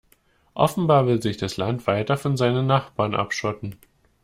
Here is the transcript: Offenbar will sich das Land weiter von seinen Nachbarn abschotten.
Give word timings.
Offenbar 0.55 1.05
will 1.05 1.21
sich 1.21 1.37
das 1.37 1.57
Land 1.57 1.85
weiter 1.85 2.17
von 2.17 2.35
seinen 2.35 2.65
Nachbarn 2.65 3.13
abschotten. 3.13 3.75